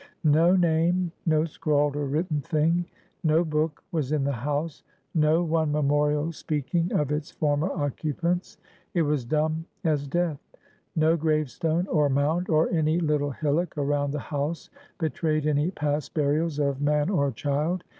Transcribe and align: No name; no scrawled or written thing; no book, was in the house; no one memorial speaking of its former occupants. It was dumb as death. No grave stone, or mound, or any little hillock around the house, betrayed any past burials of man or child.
No 0.23 0.55
name; 0.55 1.11
no 1.27 1.45
scrawled 1.45 1.95
or 1.95 2.05
written 2.05 2.41
thing; 2.41 2.85
no 3.23 3.43
book, 3.43 3.83
was 3.91 4.11
in 4.11 4.23
the 4.23 4.31
house; 4.31 4.81
no 5.13 5.43
one 5.43 5.71
memorial 5.71 6.31
speaking 6.31 6.91
of 6.91 7.11
its 7.11 7.29
former 7.29 7.69
occupants. 7.71 8.57
It 8.95 9.03
was 9.03 9.23
dumb 9.25 9.65
as 9.83 10.07
death. 10.07 10.39
No 10.95 11.15
grave 11.17 11.51
stone, 11.51 11.85
or 11.85 12.09
mound, 12.09 12.49
or 12.49 12.67
any 12.71 12.97
little 12.99 13.29
hillock 13.29 13.77
around 13.77 14.09
the 14.09 14.19
house, 14.19 14.71
betrayed 14.97 15.45
any 15.45 15.69
past 15.69 16.15
burials 16.15 16.57
of 16.57 16.81
man 16.81 17.11
or 17.11 17.29
child. 17.31 17.83